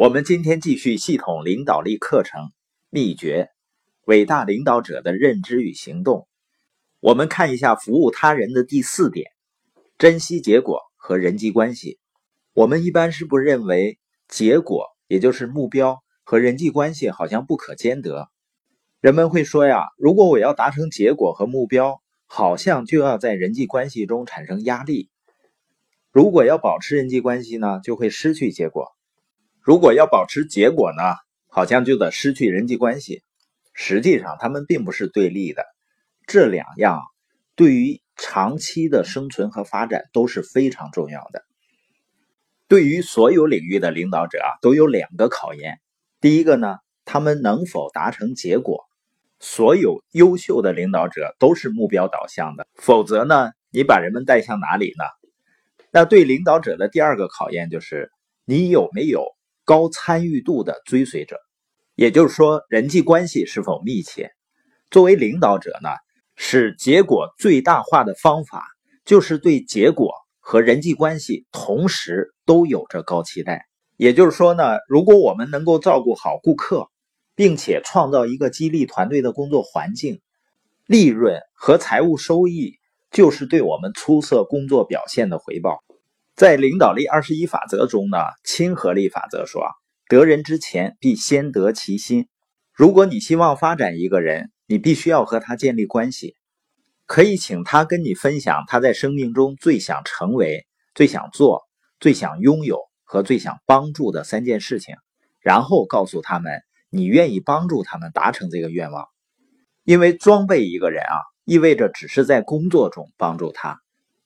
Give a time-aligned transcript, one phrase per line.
[0.00, 2.52] 我们今天继续系统领导力课程
[2.88, 3.50] 秘诀：
[4.06, 6.26] 伟大领导者的认知与行动。
[7.00, 9.30] 我们看一下服务他人的第四点：
[9.98, 11.98] 珍惜结果和人际关系。
[12.54, 18.30] 我们一般是不认为结果，也就是目标和人际关系好像不可兼得。
[19.02, 25.10] 人们会说呀，如果我要达成结果和目标，好像就要在人际关系中产生压力；
[26.10, 28.96] 如果要保持人际关系呢，就会失去结果。
[29.70, 31.14] 如果要保持结果呢，
[31.46, 33.22] 好像就得失去人际关系。
[33.72, 35.64] 实际上，他们并不是对立的，
[36.26, 37.02] 这两样
[37.54, 41.44] 对于长期的生存和发展都是非常重要的。
[42.66, 45.78] 对于所有领域的领导者啊，都有两个考验。
[46.20, 48.88] 第一个呢，他们能否达成结果？
[49.38, 55.04] 所有优秀的领导者都是目标导向的，否则呢，你把人们带向哪里呢？
[55.92, 58.10] 那对领导者的第二个考验就是，
[58.44, 59.24] 你有没有？
[59.70, 61.36] 高参与度的追随者，
[61.94, 64.32] 也就是说，人际关系是否密切？
[64.90, 65.90] 作为领导者呢，
[66.34, 68.64] 使结果最大化的方法，
[69.04, 73.64] 就是对结果和人际关系同时都有着高期待。
[73.96, 76.88] 也就是说呢，如果我们能够照顾好顾客，
[77.36, 80.20] 并且创造一个激励团队的工作环境，
[80.84, 82.72] 利润和财务收益
[83.12, 85.84] 就是对我们出色工作表现的回报。
[86.40, 89.62] 在领导力二十一法则中呢，亲和力法则说
[90.08, 92.28] ：“得人之前，必先得其心。”
[92.72, 96.36] 如果你希望发展一个人，你必须要和他建立关系，
[97.04, 101.68] 可以请他跟你分享他在生命中最想成为、最想做、
[102.00, 104.94] 最想拥有和最想帮助的三件事情，
[105.40, 109.06] 然后告诉他们你愿意帮助他们达成这个愿望。
[109.84, 113.74] 因为装备一个人啊，意味着只是在工作中帮助他；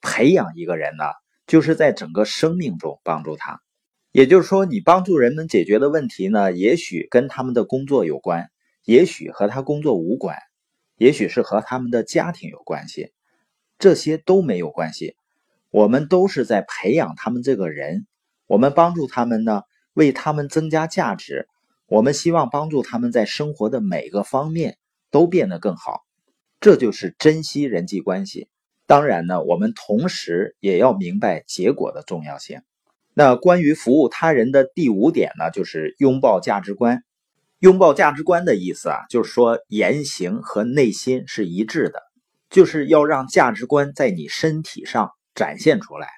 [0.00, 1.04] 培养一个人呢？
[1.50, 3.60] 就是在整个生命中帮助他，
[4.12, 8.52] 也就是说，你帮助人们解决的问题呢，也许跟他们的工作有关，
[8.84, 10.36] 也许和他工作无关，
[10.96, 13.10] 也许是和他们的家庭有关系，
[13.80, 15.16] 这些都没有关系。
[15.70, 18.06] 我们都是在培养他们这个人，
[18.46, 19.62] 我们帮助他们呢，
[19.92, 21.48] 为他们增加价值，
[21.88, 24.78] 我们希望帮助他们在生活的每个方面
[25.10, 26.02] 都变得更好，
[26.60, 28.48] 这就是珍惜人际关系。
[28.90, 32.60] 当然呢，我们同时也要明白结果的重要性。
[33.14, 37.04] 那关于服务他人的第五点呢，就是拥抱价值观。
[37.60, 42.02] 拥抱价值观的意思啊，就是说言行和内心是一致的，
[42.48, 46.08] 就是要让价值观在你身体上展现出来。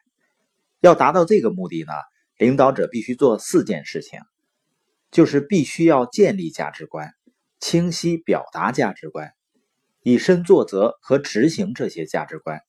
[0.80, 1.92] 要达到这个目的呢，
[2.38, 4.18] 领导者必须做四件事情，
[5.10, 7.10] 就是必须要建立价值观，
[7.60, 9.34] 清晰表达价值观。
[10.02, 12.60] 以身作则和执行这些价值观，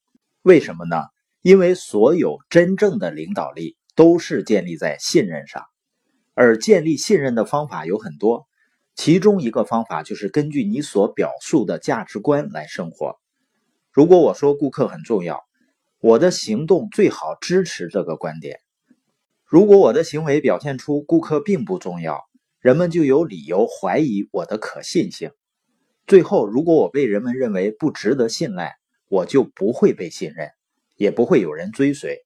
[0.44, 1.04] 为什么呢？
[1.42, 5.64] 因为所有真正的领导力都是建立在信任上，
[6.36, 8.48] 而建立信任的方法有很多，
[8.96, 13.16] 其中一个方法就是根据你所表述的价值观来生活。
[13.92, 15.44] 如果我说顾客很重要，
[16.00, 18.58] 我的行动最好支持这个观点；
[19.44, 22.24] 如果我的行为表现出顾客并不重要，
[22.60, 25.32] 人们就有理由怀疑我的可信性。
[26.06, 28.76] 最后，如果我被人们认为不值得信赖，
[29.08, 30.50] 我就不会被信任，
[30.96, 32.20] 也不会有人追随。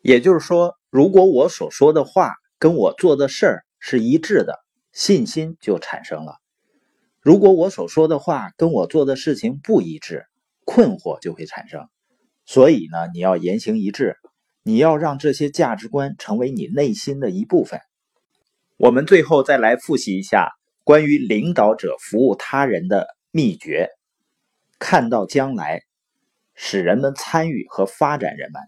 [0.00, 4.58] 也就是说，如果我所说的话跟我做的事儿是一致的，
[4.92, 6.36] 信心就产生了；
[7.20, 10.24] 如果我所说的话跟我做的事情不一致，
[10.64, 11.86] 困惑就会产生。
[12.46, 14.16] 所以呢，你要言行一致，
[14.62, 17.78] 你要让这些价值观成为你内心的一部分。
[18.78, 20.52] 我们最后再来复习一下
[20.82, 23.06] 关于领导者服务他人的。
[23.30, 23.90] 秘诀：
[24.78, 25.82] 看到将来，
[26.54, 28.62] 使人们参与和发展人们，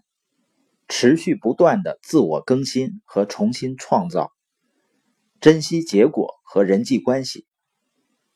[0.87, 4.31] 持续不断的自我更新和重新创造，
[5.39, 7.47] 珍惜结果和人际关系，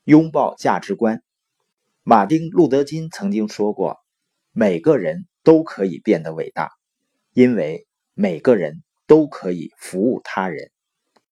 [0.03, 1.22] 拥抱价值观。
[2.02, 3.97] 马丁·路德·金曾经说过
[4.52, 6.72] ：“每个人都可以变得伟大，
[7.34, 10.72] 因为每个人都可以服务他人。”